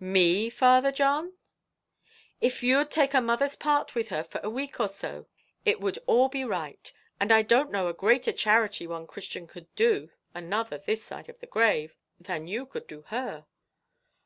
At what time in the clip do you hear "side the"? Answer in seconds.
11.04-11.46